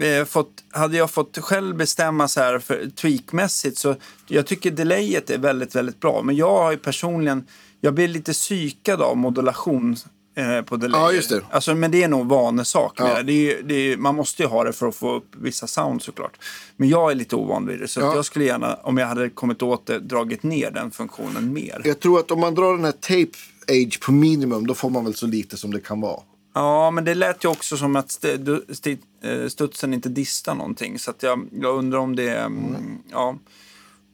[0.00, 5.30] eh, fått, hade jag fått själv bestämma så här för tweakmässigt så jag tycker delayet
[5.30, 6.22] är väldigt, väldigt bra.
[6.22, 7.46] Men jag har ju personligen,
[7.80, 9.96] jag blir lite psykad av modulation
[10.34, 11.00] eh, på delay.
[11.00, 11.40] Ja, just det.
[11.50, 12.92] Alltså, men det är nog vanesak.
[12.96, 13.22] Ja.
[13.22, 13.32] det.
[13.32, 16.36] Är, det är, man måste ju ha det för att få upp vissa sound såklart.
[16.76, 17.88] Men jag är lite ovan vid det.
[17.88, 18.14] Så Ja.
[18.16, 21.80] jag skulle gärna, om jag hade kommit åt det, dragit ner den funktionen mer.
[21.84, 25.04] Jag tror att om man drar den här tape age på minimum då får man
[25.04, 26.20] väl så lite som det kan vara.
[26.54, 28.36] Ja, men det lät ju också som att st-
[28.68, 30.98] sti- eh, studsen inte distar någonting.
[30.98, 32.30] Så jag, jag undrar om det...
[32.36, 32.98] Mm.
[33.12, 33.36] Ja,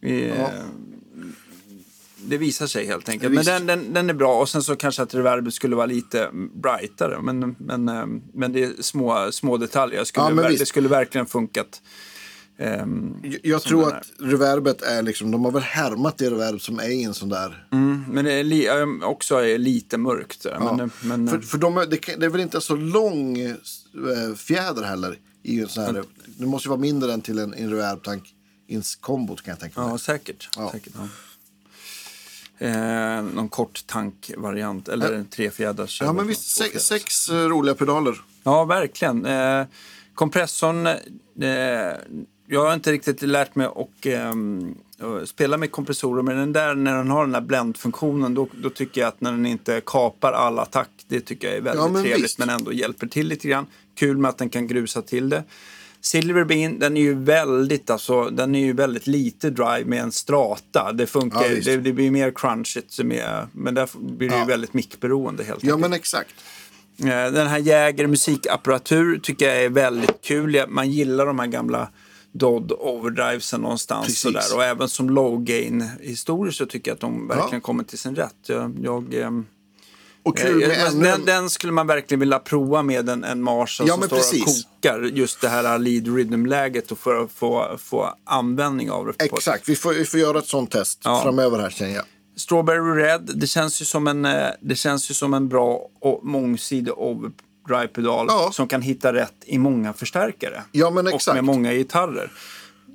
[0.03, 0.47] eh,
[2.25, 3.35] Det visar sig helt enkelt.
[3.35, 4.41] Men den, den, den är bra.
[4.41, 6.31] Och sen så kanske att reverbet skulle vara lite
[6.63, 7.19] brightare.
[7.23, 9.97] Men, men, eh, men det är små, små detaljer.
[9.99, 11.83] Jag Skulle, Ja, ver- det skulle verkligen funkat.
[12.59, 16.79] Ehm, Jag, jag tror att reverbet är liksom, de har väl härmat det reverb som
[16.79, 17.67] är i en sån där.
[17.73, 20.45] mm, men det är li- eh, också är lite mörkt.
[20.45, 20.75] Ja.
[20.77, 23.55] Men, men, för för de är, det, är väl inte så lång eh,
[24.37, 26.05] fjäder heller i en sån här.
[26.27, 28.35] Det måste ju vara mindre än till en, en reverbtank
[28.69, 29.91] i en kombo kan jag tänka mig.
[29.91, 30.49] Ja, säkert.
[30.57, 30.71] Ja.
[30.73, 31.09] säkert ja.
[32.63, 36.01] Eh, någon kort tankvariant, eller en trefjäders.
[36.01, 38.21] Ja, men visst, sex, sex eh, roliga pedaler.
[38.43, 39.27] Ja, verkligen.
[39.27, 39.65] Eh,
[40.15, 40.97] kompressorn, eh,
[42.47, 43.77] jag har inte riktigt lärt mig att
[45.03, 48.71] att spela med kompressorer, men den där, när den har den här bländfunktionen, då, då
[48.71, 51.89] tycker jag att när den inte kapar all attack, det tycker jag är väldigt Ja,
[51.93, 52.39] men trevligt, visst.
[52.39, 53.67] men ändå hjälper till lite grann.
[53.95, 55.45] Kul med att den kan grusa till det.
[56.03, 60.93] Silverbean, den är ju väldigt, alltså, den är ju väldigt lite drive med en strata.
[60.93, 64.47] Det funkar, Ja, det, det blir mer crunchigt, med, men där blir det ju Ja.
[64.47, 65.81] väldigt mickberoende helt Ja, enkelt.
[65.91, 66.35] men exakt.
[66.99, 70.65] Eh, Den här Jäger musikapparatur tycker jag är väldigt kul.
[70.69, 71.89] Man gillar de här gamla
[72.33, 74.07] Dodd overdrivesen någonstans.
[74.07, 74.21] Precis.
[74.21, 74.43] Sådär.
[74.57, 77.61] Och även som low gain historiskt så tycker jag att de verkligen Ja.
[77.61, 78.35] kommer till sin rätt.
[78.47, 79.47] Jag, jag, ehm,
[80.23, 83.09] Och kul eh, med men ännu den, en- den skulle man verkligen vilja prova med
[83.09, 84.43] en, en Marshall Ja, som står precis.
[84.43, 89.25] och kokar just det här lead rhythm-läget och för att få, få användning av det.
[89.25, 91.21] Exakt, vi får, vi får göra ett sånt test Ja.
[91.23, 92.05] framöver här känner jag.
[92.37, 96.21] Strawberry Red, det känns ju som en, eh, det känns ju som en bra och
[96.25, 98.51] mångsidig overdrive-pedal Ja.
[98.53, 100.63] som kan hitta rätt i många förstärkare.
[100.73, 101.35] Ja, men Och exakt.
[101.35, 102.33] med många gitarrer.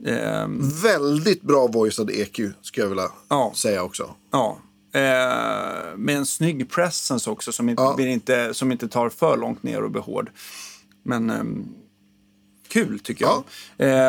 [0.08, 3.52] Ehm, Väldigt bra voicead EQ skulle jag vilja Ja.
[3.56, 4.16] säga också.
[4.32, 4.58] ja.
[4.96, 7.94] Eh, med en snygg presence också som inte, Ja.
[7.96, 10.30] blir inte, som inte tar för långt ner och blir hård.
[11.04, 11.66] Men ehm,
[12.68, 13.44] kul tycker jag.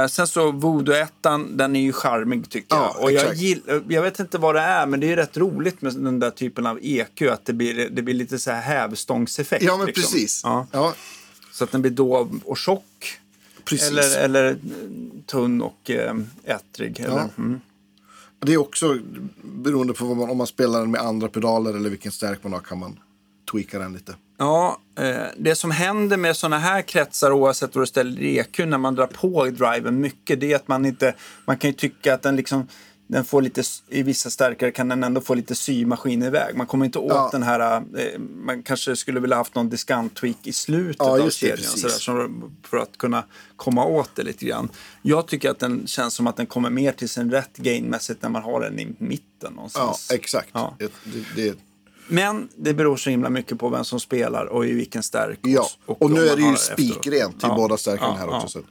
[0.02, 3.04] Eh, sen så Voodoo-ettan, den är ju charmig tycker Ja, jag.
[3.04, 5.94] Och jag, gill, jag vet inte vad det är, men det är rätt roligt med
[5.94, 7.22] den där typen av EQ.
[7.22, 9.64] Att det blir, det blir lite så här hävstångseffekt.
[9.64, 10.02] Ja, men liksom.
[10.02, 10.40] precis.
[10.44, 10.94] Ja, Ja,
[11.52, 13.18] så att den blir dov och tjock.
[13.64, 13.88] precis.
[13.88, 14.56] Eller, eller eh,
[15.26, 17.00] tunn och eh, ettrig.
[17.00, 17.28] Eller, Ja.
[17.38, 17.60] mm.
[18.40, 18.98] Det är också
[19.42, 22.52] beroende på vad man, om man spelar den med andra pedaler eller vilken stärk man
[22.52, 22.98] har kan man
[23.50, 24.14] tweaka den lite.
[24.38, 28.78] Ja, eh, det som händer med sådana här kretsar oavsett vad du ställer EQ när
[28.78, 32.22] man drar på driven mycket det är att man inte, man kan ju tycka att
[32.22, 32.66] den liksom
[33.08, 36.56] den får lite, i vissa stärkare kan den ändå få lite symaskin iväg.
[36.56, 37.28] Man kommer inte åt Ja.
[37.32, 41.30] den här, eh, man kanske skulle vilja haft någon diskant-tweak i slutet Ja, av det,
[41.30, 41.56] kedjan.
[41.56, 41.92] precis.
[41.92, 42.30] Sådär,
[42.62, 43.24] för att kunna
[43.56, 44.68] komma åt det lite grann.
[45.02, 48.28] Jag tycker att den känns som att den kommer mer till sin rätt gainmässigt när
[48.30, 50.10] man har den i mitten Ja, någonstans.
[50.10, 50.48] exakt.
[50.52, 50.76] Ja.
[50.78, 51.58] Det, det, det,
[52.08, 55.38] Men det beror så himla mycket på vem som spelar och i vilken stärk.
[55.42, 55.66] ja.
[55.86, 58.42] Och, om nu är det ju spikrent i Ja, båda stärkarna ja, här ja.
[58.42, 58.58] också.
[58.60, 58.66] Så.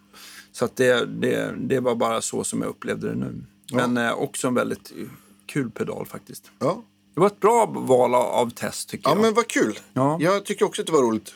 [0.51, 3.41] Så att det, det, det var bara så som jag upplevde det nu.
[3.71, 5.07] Men eh, också en väldigt eh,
[5.45, 6.43] kul pedal faktiskt.
[6.59, 6.83] Ja.
[7.13, 9.21] Det var ett bra val av, test tycker ja, jag.
[9.21, 9.79] men vad kul.
[9.93, 10.17] Ja.
[10.19, 11.33] Jag tycker också att det var roligt.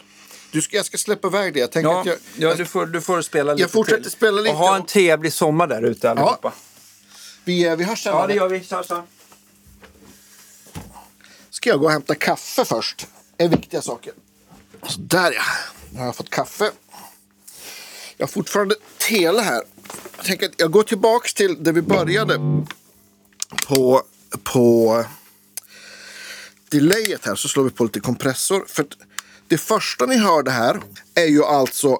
[0.51, 1.59] Du ska, jag ska släppa iväg det.
[1.59, 4.11] Jag tänker Ja, att jag, ja du, får, du får spela lite fortsätter till.
[4.11, 6.53] spela lite Och ha en trevlig sommar där ute allihopa.
[7.45, 8.13] vi, eh, vi hörs sen.
[8.15, 8.63] Ja, det gör vi.
[8.63, 9.03] Tja, tja.
[11.49, 13.07] Ska jag gå och hämta kaffe först?
[13.37, 14.13] Det är viktiga saker.
[14.87, 15.41] Så där ja.
[15.91, 16.71] Nu har jag fått kaffe.
[18.19, 19.61] Jag har fortfarande tele här.
[20.17, 22.65] Jag tänker att jag går tillbaks till där vi började.
[23.67, 24.01] På,
[24.43, 25.05] på
[26.69, 28.65] delayet här så slår vi på lite kompressor.
[28.67, 28.85] För
[29.47, 30.81] det första ni hörde här
[31.15, 31.97] är ju alltså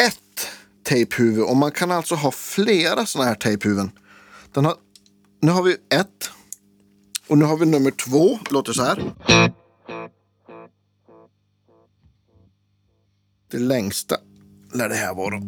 [0.00, 0.48] ett
[0.84, 1.44] tejphuvud.
[1.44, 3.90] Och man kan alltså ha flera sådana här tejphuvuden.
[4.52, 4.74] Den har,
[5.40, 6.30] nu har vi ett.
[7.26, 8.38] Och nu har vi nummer två.
[8.50, 9.12] Låter så här.
[13.50, 14.16] Det längsta
[14.72, 15.42] lär det här vara.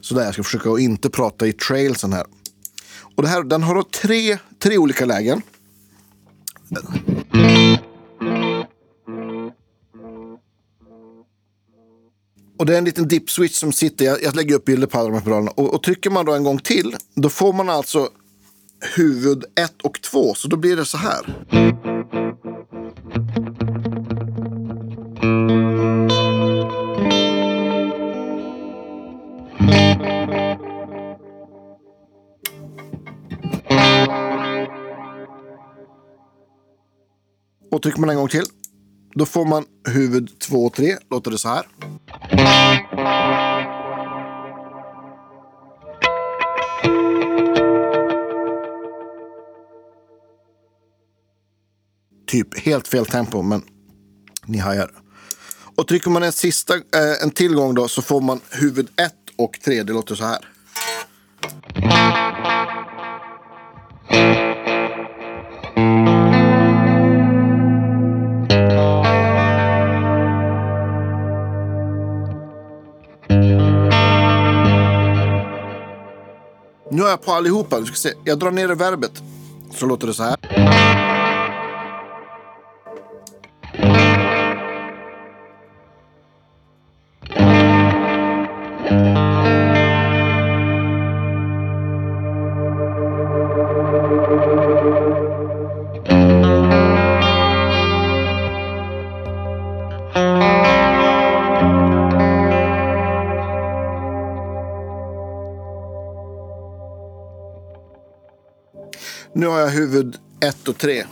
[0.00, 2.26] Så där, jag ska försöka att inte prata i trailsen här.
[3.16, 5.42] Och det här, den har då tre, tre olika lägen.
[12.56, 14.98] Och det är en liten dip switch som sitter, jag, jag lägger upp bilder på
[14.98, 15.50] alla de här pedalerna.
[15.50, 18.08] Och, och trycker man då en gång till, då får man alltså
[18.96, 20.34] huvud 1 och 2.
[20.34, 21.44] Så då blir det så här.
[37.70, 38.44] Och trycker man en gång till,
[39.14, 40.96] då får man huvud 2 och 3.
[41.10, 41.66] Låter det så här.
[52.26, 53.62] Typ helt fel tempo, men
[54.46, 54.90] ni hajar.
[55.76, 59.12] Och trycker man en sista, eh, en till gång då, så får man huvud 1
[59.36, 59.82] och 3.
[59.82, 60.38] Det låter så här.
[77.24, 77.80] På allihopa.
[77.80, 78.12] Du ska se.
[78.24, 79.22] Jag drar ner reverbet.
[79.74, 81.03] Så låter det så här.
[109.94, 111.04] Huvud 1 och 3.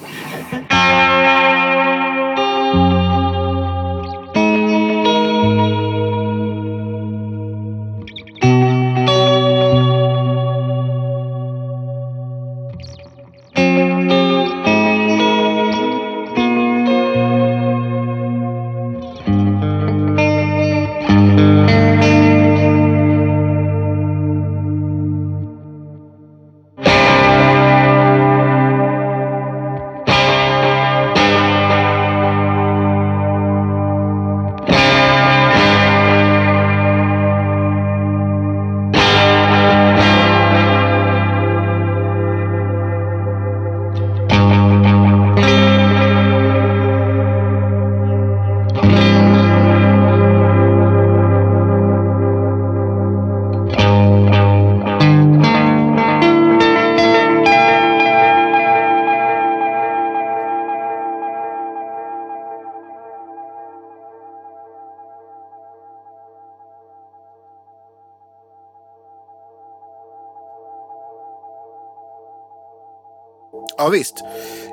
[73.82, 74.14] Ja visst.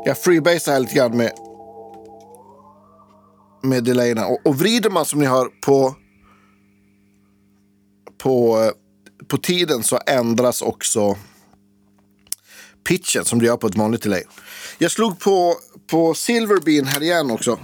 [0.06, 1.32] Jag freebasar här lite grann med,
[3.64, 4.26] med delayerna.
[4.28, 5.96] Och, och vrider man som ni hör på,
[8.18, 8.72] på, eh,
[9.28, 11.18] på tiden så ändras också
[12.88, 14.24] pitchen som det gör på ett vanligt delay.
[14.78, 15.56] Jag slog på,
[15.88, 17.60] på Silverbean här igen också.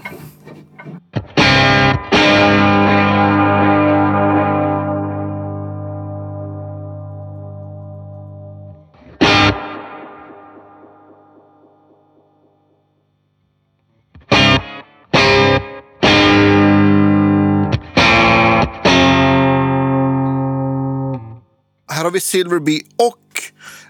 [22.16, 23.42] Här har vi Silverbee och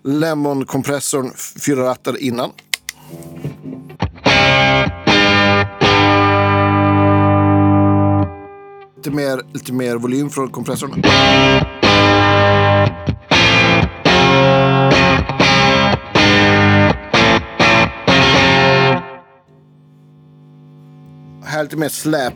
[0.04, 1.32] Lemon-kompressorn
[1.66, 2.52] fyra rattar innan.
[8.98, 11.04] Lite mer, lite mer volym från kompressorn.
[21.44, 22.36] Här lite mer släp.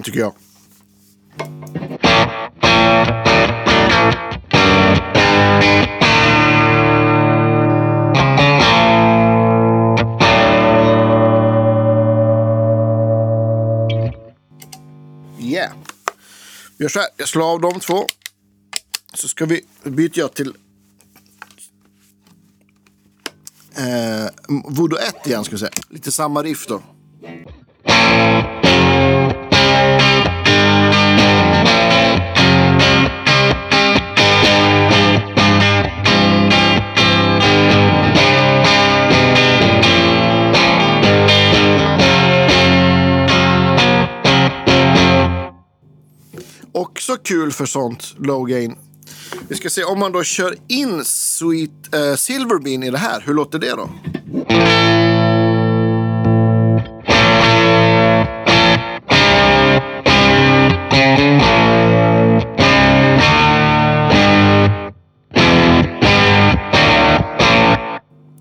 [0.00, 0.34] Fin tycker jag.
[15.38, 15.72] Yeah.
[16.76, 17.08] Vi gör så här.
[17.16, 18.06] Jag slår av de två.
[19.14, 20.54] Så ska vi, byter jag till
[23.76, 25.72] eh, Voodoo 1 igen ska vi säga.
[25.88, 26.82] Lite samma riff då.
[46.72, 48.76] Också kul för sånt low gain.
[49.48, 53.22] Vi ska se om man då kör in Sweet eh, Silverbean i det här.
[53.26, 53.90] Hur låter det då?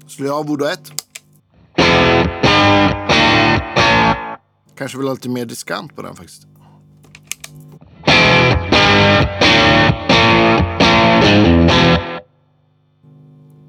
[0.08, 0.80] Slår jag av Voodoo 1.
[4.78, 6.48] Kanske vill ha lite mer diskant på den faktiskt.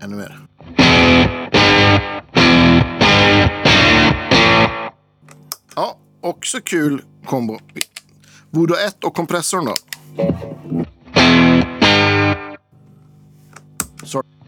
[0.02, 0.38] Ännu mer.
[5.76, 7.58] Ja, också kul kombo.
[8.50, 9.74] Voodoo 1 och kompressorn då.
[14.06, 14.39] Sorry.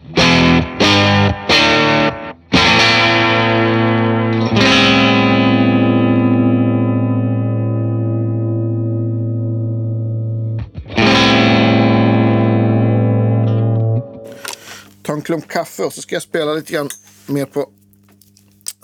[15.23, 16.89] Klump kaffe och så ska jag spela lite grann
[17.25, 17.69] mer på,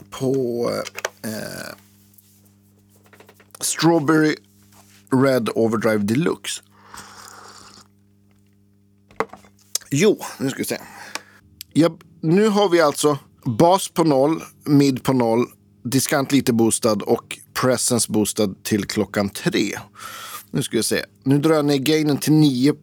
[0.10, 0.72] på
[1.24, 1.76] eh,
[3.60, 4.36] Strawberry
[5.12, 6.62] Red Overdrive Deluxe.
[9.92, 10.78] Jo, nu ska vi se.
[11.74, 15.46] Ja, nu har vi alltså bas på noll, mid på noll,
[15.84, 19.80] diskant lite boostad och presence boostad till klockan tre.
[20.52, 21.06] Nu ska vi se.
[21.24, 22.76] Nu drar jag ner gainen till nio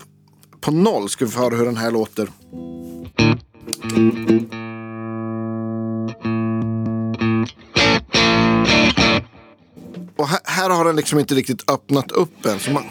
[0.61, 1.09] på noll.
[1.09, 2.29] Ska vi få höra hur den här låter.
[10.17, 12.59] Och här, här har den liksom inte riktigt öppnat upp än.
[12.59, 12.85] Så man...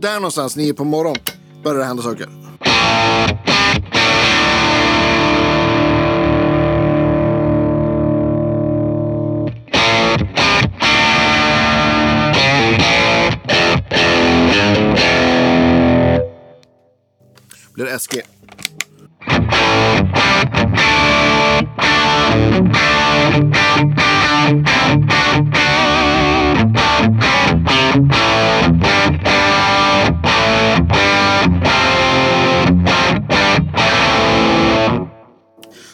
[0.00, 1.22] Där någonstans, nio på morgonen,
[1.64, 2.28] börjar det hända saker.
[17.78, 18.22] Blir det SG.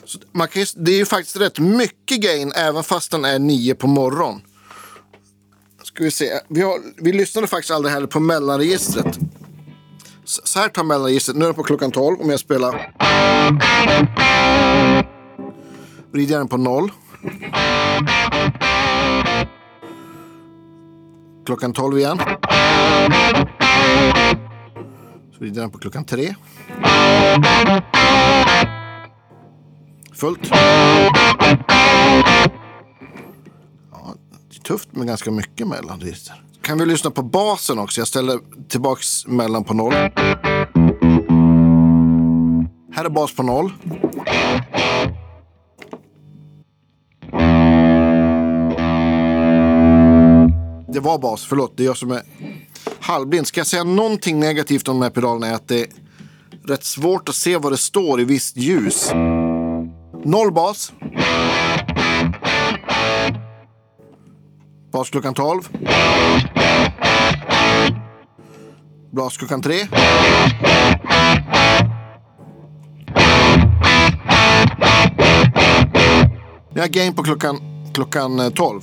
[0.05, 3.75] Så man kan, det är ju faktiskt rätt mycket gain även fast den är 9
[3.75, 4.41] på morgon.
[5.83, 6.41] Ska vi se.
[6.49, 9.19] Vi, har, vi lyssnade faktiskt aldrig heller på mellanregistret.
[10.45, 11.37] Så här tar mellanregistret.
[11.37, 12.93] Nu är det på klockan 12 om jag spelar.
[16.13, 16.91] Vrider jag den på 0.
[21.47, 22.19] Klockan 12 igen.
[25.33, 26.35] Så vrider den på klockan 3.
[30.15, 30.49] Fullt.
[30.51, 30.57] Ja,
[34.51, 36.43] det är tufft med ganska mycket mellanregister.
[36.65, 38.01] Kan vi lyssna på basen också?
[38.01, 38.39] Jag ställer
[38.69, 39.93] tillbaks mellan på noll.
[42.93, 43.73] Här är bas på noll.
[50.89, 51.77] Det var bas, förlåt.
[51.77, 52.23] Det är jag som är
[53.01, 53.47] halvblind.
[53.47, 55.87] Ska jag säga någonting negativt om de här pedalerna är att det är
[56.67, 59.11] rätt svårt att se vad det står i visst ljus.
[60.25, 60.93] Noll bas.
[64.95, 65.69] Bas klockan 12.
[69.11, 69.75] Bas klockan 3.
[76.75, 77.57] Jag har game på klockan,
[77.93, 78.81] klockan eh, 12.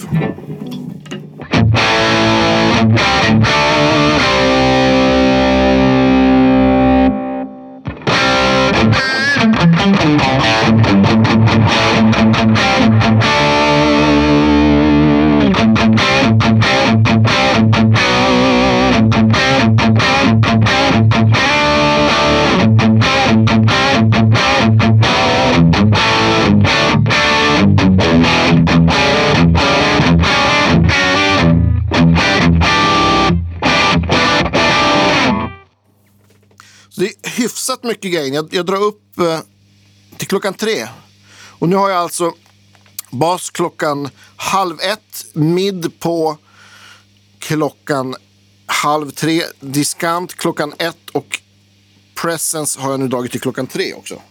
[37.61, 38.33] Hyfsat mycket gain.
[38.33, 39.39] Jag, jag drar upp eh,
[40.17, 40.87] till klockan tre.
[41.59, 42.33] Och nu har jag alltså
[43.11, 46.37] bas klockan halv ett, mid på
[47.39, 48.15] klockan
[48.65, 51.41] halv tre, diskant klockan ett och
[52.21, 54.21] presence har jag nu dragit till klockan tre också.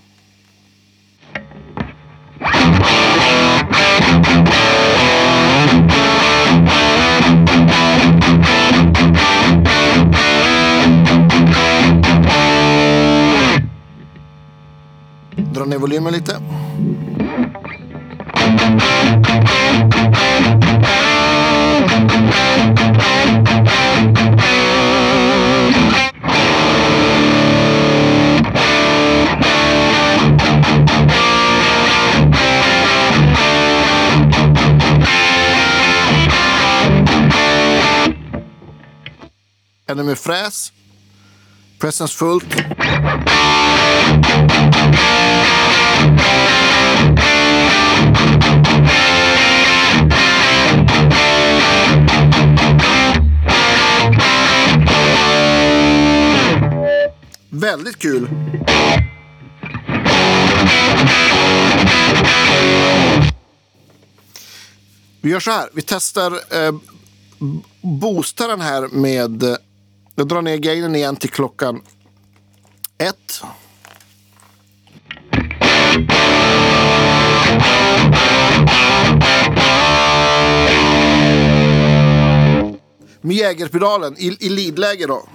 [15.60, 16.40] Dra ner volymen lite.
[39.86, 40.72] Ännu mer fräs.
[41.78, 42.56] Presence fullt.
[57.60, 58.28] Väldigt kul.
[65.20, 65.68] Vi gör så här.
[65.72, 66.72] Vi testar eh,
[67.80, 69.56] boostar den här med...
[70.14, 71.82] Jag drar ner gainen igen till klockan
[72.98, 73.42] ett.
[83.22, 85.28] Med jägerpedalen i, i leadläge då.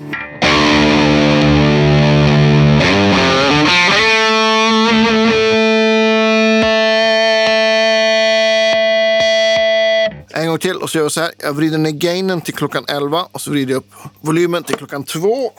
[10.33, 11.31] En gång till och så gör jag så här.
[11.38, 15.03] Jag vrider ner gainen till klockan 11 och så vrider jag upp volymen till klockan
[15.03, 15.51] 2.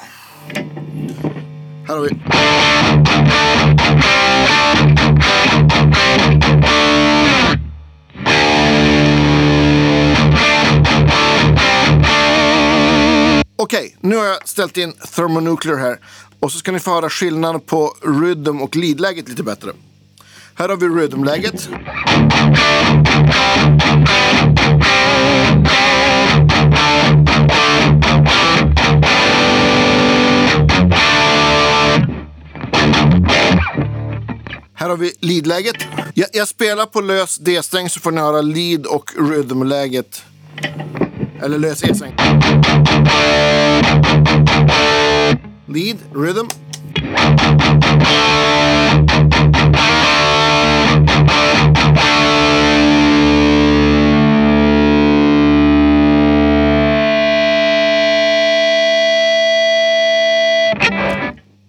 [1.89, 2.11] Här har vi.
[13.59, 15.99] Okej, nu har jag ställt in thermonuclear här.
[16.41, 19.73] Och så ska ni få höra skillnaden på rhythm och leadläget lite bättre.
[20.55, 21.69] Här har vi rhythmläget.
[34.75, 35.77] Här har vi leadläget.
[36.15, 40.23] Jag, jag spelar på lös D-sträng så får ni höra lead och rhythmläget.
[41.43, 42.15] Eller lös E-sträng.
[45.67, 46.49] Lead, rhythm.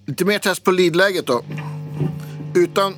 [0.05, 1.41] Lite mer test på leadläget då.
[2.53, 2.93] Utan...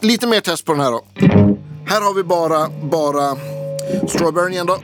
[0.00, 1.04] lite mer test på den här då.
[1.86, 3.36] Här har vi bara, bara
[4.08, 4.78] Strawberry igen då.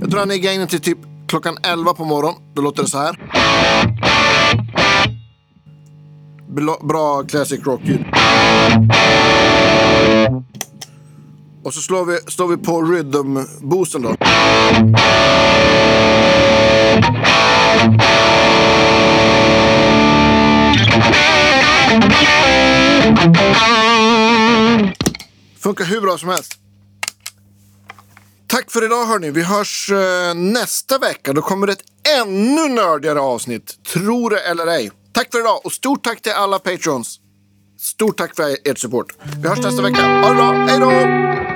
[0.00, 2.40] Jag drar ner gainen till typ klockan 11 på morgonen.
[2.54, 3.16] Då låter det så här.
[6.82, 8.04] Bra classic rock-ljud.
[11.64, 14.14] Och så slår vi, slår vi på rhythm-boosten då.
[25.72, 26.54] Funkar hur bra som helst.
[28.46, 29.30] Tack för idag hörni.
[29.30, 31.32] Vi hörs eh, nästa vecka.
[31.32, 31.84] Då kommer det ett
[32.20, 33.84] ännu nördigare avsnitt.
[33.92, 34.90] Tro det eller ej.
[35.12, 37.20] Tack för idag och stort tack till alla patrons.
[37.80, 39.06] Stort tack för ert support.
[39.42, 40.22] Vi hörs nästa vecka.
[40.22, 40.52] Ha det bra.
[40.52, 41.51] Hej då!